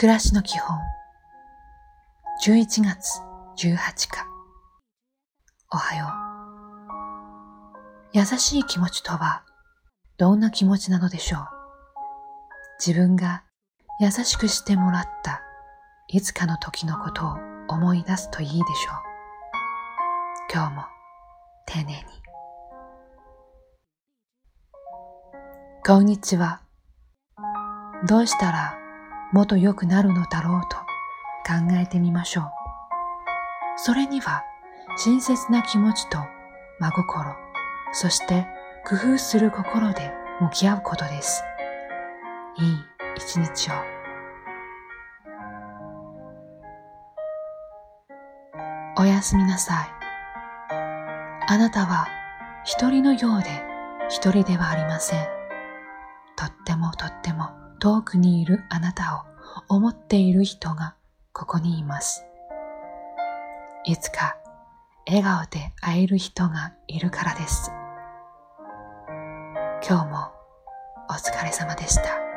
[0.00, 0.78] 暮らしの基本。
[2.46, 3.20] 11月
[3.56, 4.08] 18日。
[5.72, 6.06] おはよ
[8.14, 8.16] う。
[8.16, 9.42] 優しい気持ちとは
[10.16, 11.40] どんな気持ちなのでしょう。
[12.78, 13.42] 自分が
[14.00, 15.42] 優しくしてもらった
[16.06, 17.36] いつかの時のことを
[17.66, 18.64] 思い出すといいでしょう。
[20.54, 20.82] 今日も
[21.66, 22.02] 丁寧に。
[25.84, 26.60] こんにちは。
[28.06, 28.87] どうしたら
[29.32, 30.76] もっと良くなるのだろうと
[31.46, 32.44] 考えてみましょう。
[33.76, 34.42] それには
[34.96, 36.18] 親切な気持ちと
[36.80, 37.34] 真心、
[37.92, 38.46] そして
[38.86, 41.44] 工夫する心で向き合うことです。
[42.56, 42.76] いい
[43.16, 43.74] 一日を。
[48.96, 49.88] おやすみなさい。
[51.50, 52.08] あなたは
[52.64, 53.48] 一人のようで
[54.08, 55.26] 一人ではありません。
[56.34, 59.24] とってもとっても遠くにいるあなた
[59.68, 60.94] を思っている人が
[61.32, 62.24] ここにいます。
[63.84, 64.36] いつか
[65.06, 67.70] 笑顔で会える人がいるからです。
[69.88, 70.32] 今日も
[71.08, 72.27] お疲れ様でした。